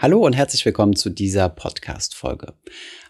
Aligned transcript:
Hallo 0.00 0.24
und 0.24 0.32
herzlich 0.32 0.64
willkommen 0.64 0.94
zu 0.94 1.10
dieser 1.10 1.48
Podcast-Folge. 1.48 2.54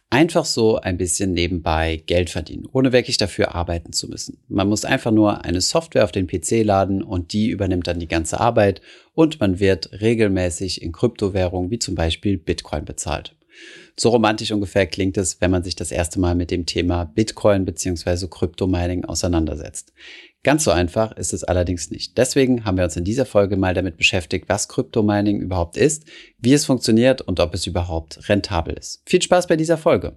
Einfach 0.08 0.46
so 0.46 0.78
ein 0.78 0.96
bisschen 0.96 1.32
nebenbei 1.32 2.02
Geld 2.06 2.30
verdienen, 2.30 2.66
ohne 2.72 2.92
wirklich 2.92 3.18
dafür 3.18 3.54
arbeiten 3.54 3.92
zu 3.92 4.08
müssen. 4.08 4.38
Man 4.48 4.70
muss 4.70 4.86
einfach 4.86 5.10
nur 5.10 5.44
eine 5.44 5.60
Software 5.60 6.04
auf 6.04 6.12
den 6.12 6.26
PC 6.26 6.64
laden 6.64 7.02
und 7.02 7.34
die 7.34 7.50
übernimmt 7.50 7.88
dann 7.88 8.00
die 8.00 8.08
ganze 8.08 8.40
Arbeit 8.40 8.80
und 9.12 9.38
man 9.38 9.60
wird 9.60 10.00
regelmäßig 10.00 10.80
in 10.80 10.92
Kryptowährungen 10.92 11.70
wie 11.70 11.78
zum 11.78 11.94
Beispiel 11.94 12.38
Bitcoin 12.38 12.86
bezahlt. 12.86 13.36
So 13.94 14.08
romantisch 14.08 14.52
ungefähr 14.52 14.86
klingt 14.86 15.18
es, 15.18 15.42
wenn 15.42 15.50
man 15.50 15.64
sich 15.64 15.76
das 15.76 15.92
erste 15.92 16.18
Mal 16.18 16.36
mit 16.36 16.50
dem 16.50 16.64
Thema 16.64 17.04
Bitcoin 17.04 17.66
bzw. 17.66 18.28
Kryptomining 18.28 19.04
auseinandersetzt. 19.04 19.92
Ganz 20.44 20.62
so 20.62 20.70
einfach 20.70 21.16
ist 21.16 21.32
es 21.32 21.42
allerdings 21.42 21.90
nicht. 21.90 22.16
Deswegen 22.16 22.64
haben 22.64 22.76
wir 22.76 22.84
uns 22.84 22.96
in 22.96 23.02
dieser 23.02 23.26
Folge 23.26 23.56
mal 23.56 23.74
damit 23.74 23.96
beschäftigt, 23.96 24.48
was 24.48 24.68
Kryptomining 24.68 25.40
überhaupt 25.40 25.76
ist, 25.76 26.04
wie 26.38 26.52
es 26.52 26.64
funktioniert 26.64 27.20
und 27.22 27.40
ob 27.40 27.54
es 27.54 27.66
überhaupt 27.66 28.28
rentabel 28.28 28.74
ist. 28.74 29.02
Viel 29.04 29.20
Spaß 29.20 29.48
bei 29.48 29.56
dieser 29.56 29.76
Folge. 29.76 30.16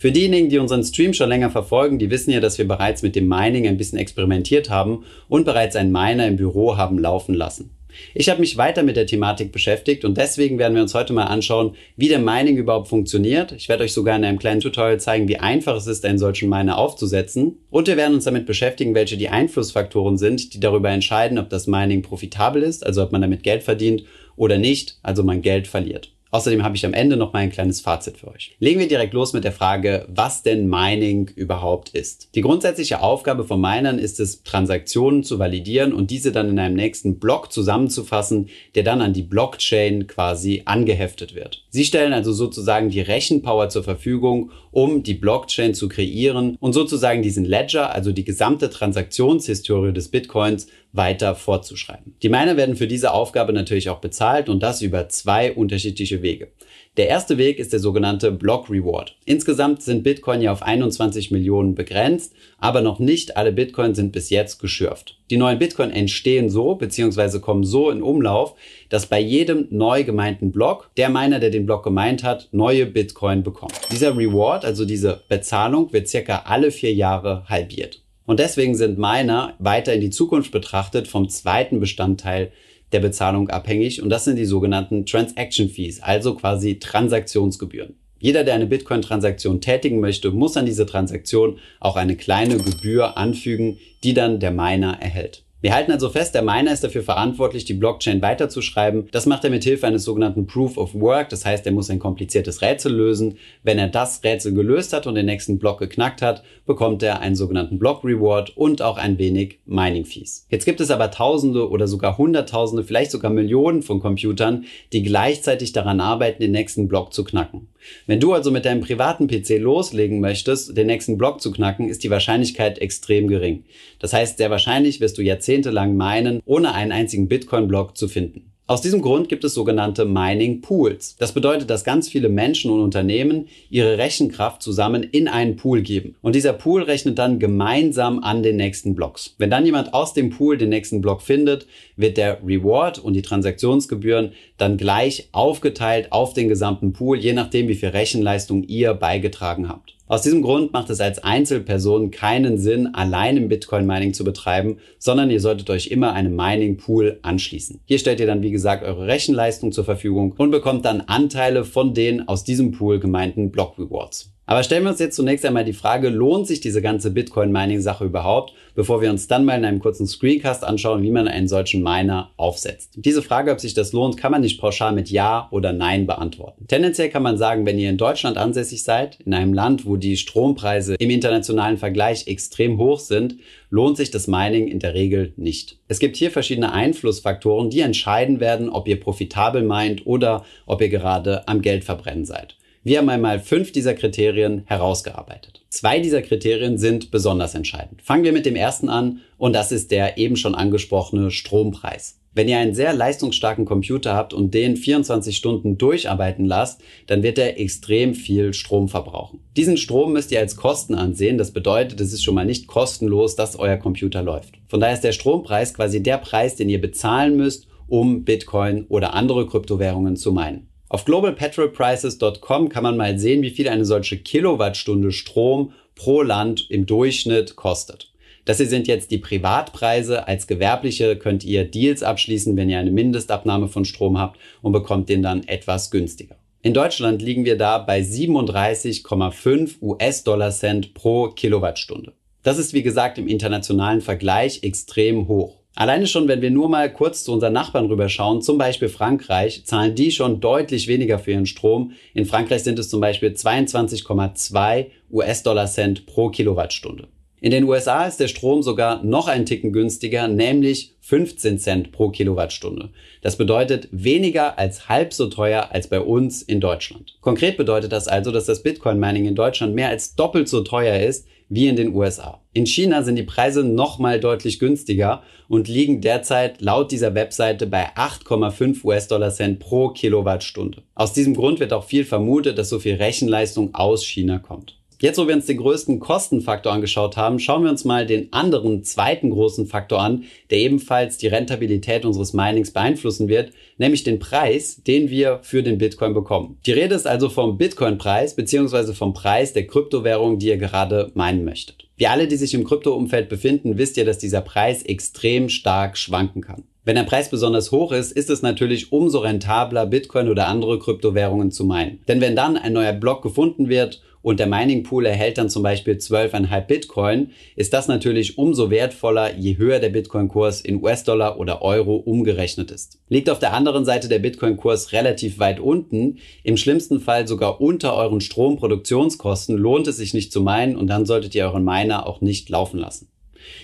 Für 0.00 0.12
diejenigen, 0.12 0.48
die 0.48 0.58
unseren 0.58 0.84
Stream 0.84 1.12
schon 1.12 1.28
länger 1.28 1.50
verfolgen, 1.50 1.98
die 1.98 2.10
wissen 2.10 2.30
ja, 2.30 2.38
dass 2.38 2.58
wir 2.58 2.68
bereits 2.68 3.02
mit 3.02 3.16
dem 3.16 3.26
Mining 3.26 3.66
ein 3.66 3.76
bisschen 3.76 3.98
experimentiert 3.98 4.70
haben 4.70 5.04
und 5.28 5.44
bereits 5.44 5.74
einen 5.74 5.90
Miner 5.90 6.28
im 6.28 6.36
Büro 6.36 6.76
haben 6.76 6.96
laufen 6.96 7.34
lassen. 7.34 7.76
Ich 8.14 8.28
habe 8.28 8.40
mich 8.40 8.56
weiter 8.56 8.82
mit 8.82 8.96
der 8.96 9.06
Thematik 9.06 9.52
beschäftigt 9.52 10.04
und 10.04 10.16
deswegen 10.16 10.58
werden 10.58 10.74
wir 10.74 10.82
uns 10.82 10.94
heute 10.94 11.12
mal 11.12 11.24
anschauen, 11.24 11.74
wie 11.96 12.08
der 12.08 12.18
Mining 12.18 12.56
überhaupt 12.56 12.88
funktioniert. 12.88 13.52
Ich 13.52 13.68
werde 13.68 13.84
euch 13.84 13.92
sogar 13.92 14.16
in 14.16 14.24
einem 14.24 14.38
kleinen 14.38 14.60
Tutorial 14.60 15.00
zeigen, 15.00 15.28
wie 15.28 15.38
einfach 15.38 15.76
es 15.76 15.86
ist, 15.86 16.04
einen 16.04 16.18
solchen 16.18 16.48
Miner 16.48 16.78
aufzusetzen. 16.78 17.58
Und 17.70 17.88
wir 17.88 17.96
werden 17.96 18.14
uns 18.14 18.24
damit 18.24 18.46
beschäftigen, 18.46 18.94
welche 18.94 19.16
die 19.16 19.28
Einflussfaktoren 19.28 20.18
sind, 20.18 20.54
die 20.54 20.60
darüber 20.60 20.90
entscheiden, 20.90 21.38
ob 21.38 21.48
das 21.50 21.66
Mining 21.66 22.02
profitabel 22.02 22.62
ist, 22.62 22.84
also 22.84 23.02
ob 23.02 23.12
man 23.12 23.22
damit 23.22 23.42
Geld 23.42 23.62
verdient 23.62 24.04
oder 24.36 24.58
nicht, 24.58 24.98
also 25.02 25.22
man 25.22 25.42
Geld 25.42 25.66
verliert. 25.66 26.12
Außerdem 26.32 26.62
habe 26.62 26.76
ich 26.76 26.86
am 26.86 26.94
Ende 26.94 27.16
noch 27.16 27.32
mal 27.32 27.40
ein 27.40 27.50
kleines 27.50 27.80
Fazit 27.80 28.18
für 28.18 28.28
euch. 28.28 28.54
Legen 28.60 28.78
wir 28.78 28.86
direkt 28.86 29.14
los 29.14 29.32
mit 29.32 29.42
der 29.42 29.52
Frage, 29.52 30.06
was 30.08 30.42
denn 30.42 30.68
Mining 30.68 31.28
überhaupt 31.34 31.90
ist. 31.90 32.28
Die 32.34 32.40
grundsätzliche 32.40 33.02
Aufgabe 33.02 33.44
von 33.44 33.60
Minern 33.60 33.98
ist 33.98 34.20
es, 34.20 34.42
Transaktionen 34.44 35.24
zu 35.24 35.38
validieren 35.38 35.92
und 35.92 36.10
diese 36.10 36.30
dann 36.30 36.48
in 36.48 36.58
einem 36.58 36.76
nächsten 36.76 37.18
Block 37.18 37.52
zusammenzufassen, 37.52 38.48
der 38.74 38.84
dann 38.84 39.00
an 39.00 39.12
die 39.12 39.22
Blockchain 39.22 40.06
quasi 40.06 40.62
angeheftet 40.66 41.34
wird. 41.34 41.64
Sie 41.70 41.84
stellen 41.84 42.12
also 42.12 42.32
sozusagen 42.32 42.90
die 42.90 43.00
Rechenpower 43.00 43.68
zur 43.68 43.82
Verfügung, 43.82 44.50
um 44.70 45.02
die 45.02 45.14
Blockchain 45.14 45.74
zu 45.74 45.88
kreieren 45.88 46.56
und 46.60 46.72
sozusagen 46.72 47.22
diesen 47.22 47.44
Ledger, 47.44 47.92
also 47.92 48.12
die 48.12 48.24
gesamte 48.24 48.70
Transaktionshistorie 48.70 49.92
des 49.92 50.08
Bitcoins, 50.08 50.68
weiter 50.92 51.34
fortzuschreiben. 51.34 52.14
Die 52.22 52.28
Miner 52.28 52.56
werden 52.56 52.76
für 52.76 52.86
diese 52.86 53.12
Aufgabe 53.12 53.52
natürlich 53.52 53.88
auch 53.88 54.00
bezahlt 54.00 54.48
und 54.48 54.62
das 54.62 54.82
über 54.82 55.08
zwei 55.08 55.52
unterschiedliche 55.52 56.22
Wege. 56.22 56.48
Der 56.96 57.08
erste 57.08 57.38
Weg 57.38 57.60
ist 57.60 57.72
der 57.72 57.78
sogenannte 57.78 58.32
Block 58.32 58.68
Reward. 58.68 59.16
Insgesamt 59.24 59.80
sind 59.80 60.02
Bitcoin 60.02 60.42
ja 60.42 60.50
auf 60.50 60.62
21 60.62 61.30
Millionen 61.30 61.76
begrenzt, 61.76 62.34
aber 62.58 62.80
noch 62.80 62.98
nicht 62.98 63.36
alle 63.36 63.52
Bitcoin 63.52 63.94
sind 63.94 64.10
bis 64.10 64.28
jetzt 64.28 64.58
geschürft. 64.58 65.16
Die 65.30 65.36
neuen 65.36 65.60
Bitcoin 65.60 65.92
entstehen 65.92 66.50
so 66.50 66.74
bzw. 66.74 67.38
kommen 67.38 67.62
so 67.62 67.90
in 67.90 68.02
Umlauf, 68.02 68.56
dass 68.88 69.06
bei 69.06 69.20
jedem 69.20 69.68
neu 69.70 70.02
gemeinten 70.02 70.50
Block 70.50 70.90
der 70.96 71.10
Miner, 71.10 71.38
der 71.38 71.50
den 71.50 71.64
Block 71.64 71.84
gemeint 71.84 72.24
hat, 72.24 72.48
neue 72.50 72.86
Bitcoin 72.86 73.44
bekommt. 73.44 73.72
Dieser 73.92 74.16
Reward, 74.16 74.64
also 74.64 74.84
diese 74.84 75.22
Bezahlung, 75.28 75.92
wird 75.92 76.08
circa 76.08 76.42
alle 76.46 76.72
vier 76.72 76.92
Jahre 76.92 77.44
halbiert. 77.48 78.02
Und 78.26 78.38
deswegen 78.38 78.74
sind 78.74 78.98
Miner 78.98 79.54
weiter 79.58 79.92
in 79.94 80.00
die 80.00 80.10
Zukunft 80.10 80.52
betrachtet 80.52 81.08
vom 81.08 81.28
zweiten 81.28 81.80
Bestandteil 81.80 82.52
der 82.92 83.00
Bezahlung 83.00 83.48
abhängig 83.48 84.02
und 84.02 84.10
das 84.10 84.24
sind 84.24 84.36
die 84.36 84.44
sogenannten 84.44 85.06
Transaction 85.06 85.68
Fees, 85.68 86.02
also 86.02 86.34
quasi 86.34 86.78
Transaktionsgebühren. 86.78 87.94
Jeder, 88.18 88.44
der 88.44 88.54
eine 88.54 88.66
Bitcoin-Transaktion 88.66 89.60
tätigen 89.60 90.00
möchte, 90.00 90.30
muss 90.30 90.56
an 90.56 90.66
diese 90.66 90.84
Transaktion 90.84 91.58
auch 91.78 91.96
eine 91.96 92.16
kleine 92.16 92.58
Gebühr 92.58 93.16
anfügen, 93.16 93.78
die 94.04 94.12
dann 94.12 94.40
der 94.40 94.50
Miner 94.50 95.00
erhält. 95.00 95.42
Wir 95.62 95.74
halten 95.74 95.92
also 95.92 96.08
fest, 96.08 96.34
der 96.34 96.40
Miner 96.40 96.72
ist 96.72 96.84
dafür 96.84 97.02
verantwortlich, 97.02 97.66
die 97.66 97.74
Blockchain 97.74 98.22
weiterzuschreiben. 98.22 99.08
Das 99.12 99.26
macht 99.26 99.44
er 99.44 99.50
mit 99.50 99.62
Hilfe 99.62 99.86
eines 99.86 100.04
sogenannten 100.04 100.46
Proof 100.46 100.78
of 100.78 100.94
Work. 100.94 101.28
Das 101.28 101.44
heißt, 101.44 101.66
er 101.66 101.72
muss 101.72 101.90
ein 101.90 101.98
kompliziertes 101.98 102.62
Rätsel 102.62 102.94
lösen. 102.94 103.36
Wenn 103.62 103.78
er 103.78 103.88
das 103.88 104.24
Rätsel 104.24 104.54
gelöst 104.54 104.94
hat 104.94 105.06
und 105.06 105.16
den 105.16 105.26
nächsten 105.26 105.58
Block 105.58 105.78
geknackt 105.78 106.22
hat, 106.22 106.42
bekommt 106.64 107.02
er 107.02 107.20
einen 107.20 107.34
sogenannten 107.34 107.78
Block 107.78 108.02
Reward 108.04 108.56
und 108.56 108.80
auch 108.80 108.96
ein 108.96 109.18
wenig 109.18 109.58
Mining 109.66 110.06
Fees. 110.06 110.46
Jetzt 110.48 110.64
gibt 110.64 110.80
es 110.80 110.90
aber 110.90 111.10
Tausende 111.10 111.68
oder 111.68 111.86
sogar 111.88 112.16
Hunderttausende, 112.16 112.82
vielleicht 112.82 113.10
sogar 113.10 113.30
Millionen 113.30 113.82
von 113.82 114.00
Computern, 114.00 114.64
die 114.94 115.02
gleichzeitig 115.02 115.72
daran 115.72 116.00
arbeiten, 116.00 116.40
den 116.40 116.52
nächsten 116.52 116.88
Block 116.88 117.12
zu 117.12 117.22
knacken. 117.22 117.68
Wenn 118.06 118.20
du 118.20 118.32
also 118.32 118.50
mit 118.50 118.64
deinem 118.64 118.80
privaten 118.80 119.26
PC 119.26 119.58
loslegen 119.58 120.20
möchtest, 120.20 120.76
den 120.76 120.86
nächsten 120.86 121.18
Block 121.18 121.40
zu 121.40 121.50
knacken, 121.50 121.88
ist 121.88 122.02
die 122.04 122.10
Wahrscheinlichkeit 122.10 122.78
extrem 122.78 123.28
gering. 123.28 123.64
Das 123.98 124.12
heißt, 124.12 124.38
sehr 124.38 124.50
wahrscheinlich 124.50 125.00
wirst 125.00 125.18
du 125.18 125.22
jahrzehntelang 125.22 125.96
meinen, 125.96 126.40
ohne 126.44 126.74
einen 126.74 126.92
einzigen 126.92 127.28
Bitcoin-Block 127.28 127.96
zu 127.96 128.08
finden. 128.08 128.52
Aus 128.70 128.80
diesem 128.80 129.02
Grund 129.02 129.28
gibt 129.28 129.42
es 129.42 129.54
sogenannte 129.54 130.04
Mining 130.04 130.60
Pools. 130.60 131.16
Das 131.18 131.32
bedeutet, 131.32 131.70
dass 131.70 131.82
ganz 131.82 132.08
viele 132.08 132.28
Menschen 132.28 132.70
und 132.70 132.78
Unternehmen 132.78 133.48
ihre 133.68 133.98
Rechenkraft 133.98 134.62
zusammen 134.62 135.02
in 135.02 135.26
einen 135.26 135.56
Pool 135.56 135.82
geben. 135.82 136.14
Und 136.22 136.36
dieser 136.36 136.52
Pool 136.52 136.84
rechnet 136.84 137.18
dann 137.18 137.40
gemeinsam 137.40 138.20
an 138.22 138.44
den 138.44 138.54
nächsten 138.54 138.94
Blocks. 138.94 139.34
Wenn 139.38 139.50
dann 139.50 139.66
jemand 139.66 139.92
aus 139.92 140.14
dem 140.14 140.30
Pool 140.30 140.56
den 140.56 140.68
nächsten 140.68 141.00
Block 141.00 141.20
findet, 141.20 141.66
wird 141.96 142.16
der 142.16 142.38
Reward 142.46 143.00
und 143.00 143.14
die 143.14 143.22
Transaktionsgebühren 143.22 144.34
dann 144.56 144.76
gleich 144.76 145.30
aufgeteilt 145.32 146.12
auf 146.12 146.32
den 146.32 146.46
gesamten 146.46 146.92
Pool, 146.92 147.18
je 147.18 147.32
nachdem, 147.32 147.66
wie 147.66 147.74
viel 147.74 147.88
Rechenleistung 147.88 148.62
ihr 148.62 148.94
beigetragen 148.94 149.68
habt. 149.68 149.96
Aus 150.10 150.22
diesem 150.22 150.42
Grund 150.42 150.72
macht 150.72 150.90
es 150.90 151.00
als 151.00 151.22
Einzelperson 151.22 152.10
keinen 152.10 152.58
Sinn, 152.58 152.88
allein 152.94 153.36
im 153.36 153.48
Bitcoin 153.48 153.86
Mining 153.86 154.12
zu 154.12 154.24
betreiben, 154.24 154.78
sondern 154.98 155.30
ihr 155.30 155.38
solltet 155.38 155.70
euch 155.70 155.86
immer 155.86 156.14
einem 156.14 156.34
Mining 156.34 156.78
Pool 156.78 157.20
anschließen. 157.22 157.78
Hier 157.84 158.00
stellt 158.00 158.18
ihr 158.18 158.26
dann, 158.26 158.42
wie 158.42 158.50
gesagt, 158.50 158.82
eure 158.82 159.06
Rechenleistung 159.06 159.70
zur 159.70 159.84
Verfügung 159.84 160.34
und 160.36 160.50
bekommt 160.50 160.84
dann 160.84 161.02
Anteile 161.02 161.64
von 161.64 161.94
den 161.94 162.26
aus 162.26 162.42
diesem 162.42 162.72
Pool 162.72 162.98
gemeinten 162.98 163.52
Block 163.52 163.78
Rewards. 163.78 164.32
Aber 164.50 164.64
stellen 164.64 164.82
wir 164.82 164.90
uns 164.90 164.98
jetzt 164.98 165.14
zunächst 165.14 165.46
einmal 165.46 165.64
die 165.64 165.72
Frage, 165.72 166.08
lohnt 166.08 166.48
sich 166.48 166.60
diese 166.60 166.82
ganze 166.82 167.12
Bitcoin-Mining-Sache 167.12 168.04
überhaupt, 168.04 168.52
bevor 168.74 169.00
wir 169.00 169.08
uns 169.08 169.28
dann 169.28 169.44
mal 169.44 169.56
in 169.56 169.64
einem 169.64 169.78
kurzen 169.78 170.08
Screencast 170.08 170.64
anschauen, 170.64 171.04
wie 171.04 171.12
man 171.12 171.28
einen 171.28 171.46
solchen 171.46 171.84
Miner 171.84 172.32
aufsetzt. 172.36 172.94
Diese 172.96 173.22
Frage, 173.22 173.52
ob 173.52 173.60
sich 173.60 173.74
das 173.74 173.92
lohnt, 173.92 174.16
kann 174.16 174.32
man 174.32 174.40
nicht 174.40 174.60
pauschal 174.60 174.92
mit 174.92 175.08
Ja 175.08 175.46
oder 175.52 175.72
Nein 175.72 176.08
beantworten. 176.08 176.66
Tendenziell 176.66 177.10
kann 177.10 177.22
man 177.22 177.38
sagen, 177.38 177.64
wenn 177.64 177.78
ihr 177.78 177.90
in 177.90 177.96
Deutschland 177.96 178.38
ansässig 178.38 178.82
seid, 178.82 179.20
in 179.24 179.34
einem 179.34 179.54
Land, 179.54 179.86
wo 179.86 179.94
die 179.94 180.16
Strompreise 180.16 180.96
im 180.98 181.10
internationalen 181.10 181.76
Vergleich 181.76 182.26
extrem 182.26 182.76
hoch 182.76 182.98
sind, 182.98 183.36
lohnt 183.70 183.98
sich 183.98 184.10
das 184.10 184.26
Mining 184.26 184.66
in 184.66 184.80
der 184.80 184.94
Regel 184.94 185.32
nicht. 185.36 185.78
Es 185.86 186.00
gibt 186.00 186.16
hier 186.16 186.32
verschiedene 186.32 186.72
Einflussfaktoren, 186.72 187.70
die 187.70 187.82
entscheiden 187.82 188.40
werden, 188.40 188.68
ob 188.68 188.88
ihr 188.88 188.98
profitabel 188.98 189.62
meint 189.62 190.08
oder 190.08 190.44
ob 190.66 190.80
ihr 190.80 190.88
gerade 190.88 191.46
am 191.46 191.62
Geld 191.62 191.84
verbrennen 191.84 192.24
seid. 192.24 192.56
Wir 192.82 192.96
haben 192.96 193.10
einmal 193.10 193.40
fünf 193.40 193.72
dieser 193.72 193.92
Kriterien 193.92 194.62
herausgearbeitet. 194.64 195.62
Zwei 195.68 196.00
dieser 196.00 196.22
Kriterien 196.22 196.78
sind 196.78 197.10
besonders 197.10 197.54
entscheidend. 197.54 198.00
Fangen 198.00 198.24
wir 198.24 198.32
mit 198.32 198.46
dem 198.46 198.56
ersten 198.56 198.88
an 198.88 199.20
und 199.36 199.52
das 199.52 199.70
ist 199.70 199.90
der 199.90 200.16
eben 200.16 200.36
schon 200.36 200.54
angesprochene 200.54 201.30
Strompreis. 201.30 202.20
Wenn 202.32 202.48
ihr 202.48 202.56
einen 202.56 202.74
sehr 202.74 202.94
leistungsstarken 202.94 203.66
Computer 203.66 204.14
habt 204.14 204.32
und 204.32 204.54
den 204.54 204.78
24 204.78 205.36
Stunden 205.36 205.76
durcharbeiten 205.76 206.46
lasst, 206.46 206.80
dann 207.06 207.22
wird 207.22 207.38
er 207.38 207.60
extrem 207.60 208.14
viel 208.14 208.54
Strom 208.54 208.88
verbrauchen. 208.88 209.40
Diesen 209.58 209.76
Strom 209.76 210.14
müsst 210.14 210.32
ihr 210.32 210.40
als 210.40 210.56
Kosten 210.56 210.94
ansehen. 210.94 211.36
Das 211.36 211.50
bedeutet, 211.50 212.00
es 212.00 212.14
ist 212.14 212.22
schon 212.22 212.34
mal 212.34 212.46
nicht 212.46 212.66
kostenlos, 212.66 213.36
dass 213.36 213.58
euer 213.58 213.76
Computer 213.76 214.22
läuft. 214.22 214.54
Von 214.68 214.80
daher 214.80 214.94
ist 214.94 215.04
der 215.04 215.12
Strompreis 215.12 215.74
quasi 215.74 216.02
der 216.02 216.16
Preis, 216.16 216.56
den 216.56 216.70
ihr 216.70 216.80
bezahlen 216.80 217.36
müsst, 217.36 217.66
um 217.88 218.24
Bitcoin 218.24 218.86
oder 218.88 219.12
andere 219.12 219.46
Kryptowährungen 219.46 220.16
zu 220.16 220.32
meinen. 220.32 220.69
Auf 220.90 221.04
globalpetrolprices.com 221.04 222.68
kann 222.68 222.82
man 222.82 222.96
mal 222.96 223.16
sehen, 223.16 223.42
wie 223.42 223.50
viel 223.50 223.68
eine 223.68 223.84
solche 223.84 224.18
Kilowattstunde 224.18 225.12
Strom 225.12 225.72
pro 225.94 226.20
Land 226.22 226.68
im 226.68 226.84
Durchschnitt 226.84 227.54
kostet. 227.54 228.12
Das 228.44 228.56
hier 228.56 228.66
sind 228.66 228.88
jetzt 228.88 229.12
die 229.12 229.18
Privatpreise. 229.18 230.26
Als 230.26 230.48
Gewerbliche 230.48 231.14
könnt 231.14 231.44
ihr 231.44 231.64
Deals 231.64 232.02
abschließen, 232.02 232.56
wenn 232.56 232.68
ihr 232.68 232.80
eine 232.80 232.90
Mindestabnahme 232.90 233.68
von 233.68 233.84
Strom 233.84 234.18
habt 234.18 234.40
und 234.62 234.72
bekommt 234.72 235.08
den 235.08 235.22
dann 235.22 235.46
etwas 235.46 235.92
günstiger. 235.92 236.34
In 236.60 236.74
Deutschland 236.74 237.22
liegen 237.22 237.44
wir 237.44 237.56
da 237.56 237.78
bei 237.78 238.00
37,5 238.00 239.80
US-Dollar 239.80 240.50
Cent 240.50 240.94
pro 240.94 241.28
Kilowattstunde. 241.28 242.14
Das 242.42 242.58
ist 242.58 242.72
wie 242.72 242.82
gesagt 242.82 243.16
im 243.16 243.28
internationalen 243.28 244.00
Vergleich 244.00 244.64
extrem 244.64 245.28
hoch. 245.28 245.59
Alleine 245.76 246.06
schon, 246.06 246.28
wenn 246.28 246.42
wir 246.42 246.50
nur 246.50 246.68
mal 246.68 246.92
kurz 246.92 247.24
zu 247.24 247.32
unseren 247.32 247.52
Nachbarn 247.52 247.86
rüberschauen, 247.86 248.42
zum 248.42 248.58
Beispiel 248.58 248.88
Frankreich, 248.88 249.64
zahlen 249.64 249.94
die 249.94 250.10
schon 250.10 250.40
deutlich 250.40 250.88
weniger 250.88 251.18
für 251.18 251.32
ihren 251.32 251.46
Strom. 251.46 251.92
In 252.12 252.26
Frankreich 252.26 252.64
sind 252.64 252.78
es 252.78 252.88
zum 252.88 253.00
Beispiel 253.00 253.30
22,2 253.30 254.86
US-Dollar 255.10 255.66
Cent 255.66 256.06
pro 256.06 256.28
Kilowattstunde. 256.28 257.08
In 257.42 257.52
den 257.52 257.64
USA 257.64 258.04
ist 258.04 258.20
der 258.20 258.28
Strom 258.28 258.62
sogar 258.62 259.02
noch 259.02 259.26
ein 259.26 259.46
Ticken 259.46 259.72
günstiger, 259.72 260.28
nämlich 260.28 260.94
15 261.00 261.58
Cent 261.58 261.90
pro 261.90 262.10
Kilowattstunde. 262.10 262.90
Das 263.22 263.36
bedeutet 263.36 263.88
weniger 263.92 264.58
als 264.58 264.90
halb 264.90 265.14
so 265.14 265.26
teuer 265.26 265.68
als 265.72 265.88
bei 265.88 266.00
uns 266.00 266.42
in 266.42 266.60
Deutschland. 266.60 267.16
Konkret 267.22 267.56
bedeutet 267.56 267.92
das 267.92 268.08
also, 268.08 268.30
dass 268.30 268.44
das 268.44 268.62
Bitcoin-Mining 268.62 269.24
in 269.24 269.34
Deutschland 269.34 269.74
mehr 269.74 269.88
als 269.88 270.14
doppelt 270.14 270.50
so 270.50 270.60
teuer 270.60 271.00
ist 271.00 271.26
wie 271.48 271.66
in 271.66 271.76
den 271.76 271.94
USA. 271.94 272.42
In 272.52 272.66
China 272.66 273.02
sind 273.02 273.16
die 273.16 273.22
Preise 273.22 273.64
nochmal 273.64 274.20
deutlich 274.20 274.58
günstiger 274.58 275.22
und 275.48 275.66
liegen 275.66 276.02
derzeit 276.02 276.60
laut 276.60 276.92
dieser 276.92 277.14
Webseite 277.14 277.66
bei 277.66 277.88
8,5 277.96 278.84
US-Dollar 278.84 279.30
Cent 279.30 279.60
pro 279.60 279.88
Kilowattstunde. 279.88 280.82
Aus 280.94 281.14
diesem 281.14 281.34
Grund 281.34 281.58
wird 281.58 281.72
auch 281.72 281.84
viel 281.84 282.04
vermutet, 282.04 282.58
dass 282.58 282.68
so 282.68 282.78
viel 282.78 282.96
Rechenleistung 282.96 283.74
aus 283.74 284.04
China 284.04 284.38
kommt. 284.38 284.79
Jetzt, 285.02 285.16
wo 285.16 285.26
wir 285.26 285.34
uns 285.34 285.46
den 285.46 285.56
größten 285.56 285.98
Kostenfaktor 285.98 286.70
angeschaut 286.70 287.16
haben, 287.16 287.38
schauen 287.38 287.62
wir 287.62 287.70
uns 287.70 287.86
mal 287.86 288.04
den 288.04 288.30
anderen 288.34 288.84
zweiten 288.84 289.30
großen 289.30 289.66
Faktor 289.66 289.98
an, 289.98 290.24
der 290.50 290.58
ebenfalls 290.58 291.16
die 291.16 291.28
Rentabilität 291.28 292.04
unseres 292.04 292.34
Minings 292.34 292.70
beeinflussen 292.70 293.26
wird, 293.26 293.52
nämlich 293.78 294.02
den 294.02 294.18
Preis, 294.18 294.82
den 294.86 295.08
wir 295.08 295.38
für 295.40 295.62
den 295.62 295.78
Bitcoin 295.78 296.12
bekommen. 296.12 296.58
Die 296.66 296.72
Rede 296.72 296.94
ist 296.94 297.06
also 297.06 297.30
vom 297.30 297.56
Bitcoin-Preis 297.56 298.36
bzw. 298.36 298.92
vom 298.92 299.14
Preis 299.14 299.54
der 299.54 299.66
Kryptowährung, 299.66 300.38
die 300.38 300.48
ihr 300.48 300.58
gerade 300.58 301.10
meinen 301.14 301.46
möchtet. 301.46 301.88
Wie 301.96 302.06
alle, 302.06 302.28
die 302.28 302.36
sich 302.36 302.52
im 302.52 302.64
Kryptoumfeld 302.64 303.30
befinden, 303.30 303.78
wisst 303.78 303.96
ihr, 303.96 304.04
dass 304.04 304.18
dieser 304.18 304.42
Preis 304.42 304.82
extrem 304.82 305.48
stark 305.48 305.96
schwanken 305.96 306.42
kann. 306.42 306.64
Wenn 306.90 306.96
der 306.96 307.04
Preis 307.04 307.30
besonders 307.30 307.70
hoch 307.70 307.92
ist, 307.92 308.10
ist 308.10 308.30
es 308.30 308.42
natürlich 308.42 308.90
umso 308.90 309.20
rentabler, 309.20 309.86
Bitcoin 309.86 310.28
oder 310.28 310.48
andere 310.48 310.80
Kryptowährungen 310.80 311.52
zu 311.52 311.64
meinen. 311.64 312.00
Denn 312.08 312.20
wenn 312.20 312.34
dann 312.34 312.56
ein 312.56 312.72
neuer 312.72 312.92
Block 312.92 313.22
gefunden 313.22 313.68
wird 313.68 314.02
und 314.22 314.40
der 314.40 314.48
Mining 314.48 314.82
Pool 314.82 315.06
erhält 315.06 315.38
dann 315.38 315.48
zum 315.48 315.62
Beispiel 315.62 315.94
12,5 315.94 316.60
Bitcoin, 316.62 317.30
ist 317.54 317.72
das 317.72 317.86
natürlich 317.86 318.38
umso 318.38 318.70
wertvoller, 318.70 319.36
je 319.38 319.56
höher 319.56 319.78
der 319.78 319.90
Bitcoin-Kurs 319.90 320.62
in 320.62 320.82
US-Dollar 320.82 321.38
oder 321.38 321.62
Euro 321.62 321.94
umgerechnet 321.94 322.72
ist. 322.72 322.98
Liegt 323.08 323.30
auf 323.30 323.38
der 323.38 323.52
anderen 323.52 323.84
Seite 323.84 324.08
der 324.08 324.18
Bitcoin-Kurs 324.18 324.90
relativ 324.90 325.38
weit 325.38 325.60
unten, 325.60 326.18
im 326.42 326.56
schlimmsten 326.56 326.98
Fall 326.98 327.28
sogar 327.28 327.60
unter 327.60 327.94
euren 327.94 328.20
Stromproduktionskosten, 328.20 329.56
lohnt 329.56 329.86
es 329.86 329.98
sich 329.98 330.12
nicht 330.12 330.32
zu 330.32 330.40
meinen 330.40 330.74
und 330.74 330.88
dann 330.88 331.06
solltet 331.06 331.36
ihr 331.36 331.44
euren 331.44 331.62
Miner 331.62 332.08
auch 332.08 332.20
nicht 332.20 332.48
laufen 332.48 332.80
lassen. 332.80 333.06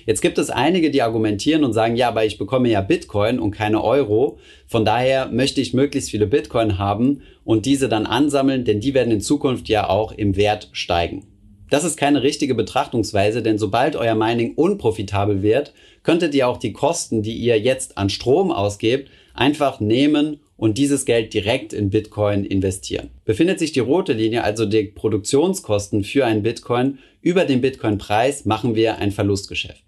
Jetzt 0.07 0.21
gibt 0.21 0.39
es 0.39 0.51
einige, 0.51 0.91
die 0.91 1.03
argumentieren 1.03 1.65
und 1.65 1.73
sagen, 1.73 1.97
ja, 1.97 2.09
aber 2.09 2.25
ich 2.25 2.39
bekomme 2.39 2.69
ja 2.69 2.81
Bitcoin 2.81 3.39
und 3.39 3.51
keine 3.51 3.83
Euro. 3.83 4.39
Von 4.67 4.85
daher 4.85 5.29
möchte 5.29 5.61
ich 5.61 5.75
möglichst 5.75 6.11
viele 6.11 6.27
Bitcoin 6.27 6.79
haben 6.79 7.23
und 7.45 7.67
diese 7.67 7.89
dann 7.89 8.07
ansammeln, 8.07 8.65
denn 8.65 8.81
die 8.81 8.95
werden 8.95 9.13
in 9.13 9.21
Zukunft 9.21 9.69
ja 9.69 9.89
auch 9.89 10.13
im 10.13 10.37
Wert 10.37 10.69
steigen. 10.73 11.27
Das 11.71 11.83
ist 11.83 11.97
keine 11.97 12.23
richtige 12.23 12.55
Betrachtungsweise, 12.55 13.43
denn 13.43 13.59
sobald 13.59 13.97
euer 13.97 14.15
Mining 14.15 14.55
unprofitabel 14.55 15.43
wird, 15.43 15.73
könntet 16.05 16.35
ihr 16.35 16.47
auch 16.47 16.59
die 16.59 16.73
Kosten, 16.73 17.23
die 17.23 17.35
ihr 17.35 17.59
jetzt 17.59 17.99
an 17.99 18.09
Strom 18.09 18.53
ausgebt, 18.53 19.11
einfach 19.35 19.81
nehmen 19.81 20.41
und 20.57 20.79
dieses 20.79 21.05
Geld 21.05 21.35
direkt 21.35 21.73
in 21.73 21.91
Bitcoin 21.91 22.45
investieren. 22.45 23.11
Befindet 23.25 23.59
sich 23.59 23.73
die 23.73 23.81
rote 23.81 24.13
Linie, 24.13 24.45
also 24.45 24.67
die 24.67 24.85
Produktionskosten 24.85 26.05
für 26.05 26.25
einen 26.25 26.43
Bitcoin, 26.43 26.99
über 27.21 27.45
dem 27.45 27.61
Bitcoin-Preis, 27.61 28.45
machen 28.45 28.75
wir 28.75 28.99
ein 28.99 29.13
Verlustgeschäft. 29.13 29.83